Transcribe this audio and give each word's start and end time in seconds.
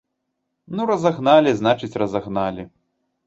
Ну 0.77 0.81
разагналі, 0.91 1.51
значыць 1.61 1.91
разагналі. 2.05 2.67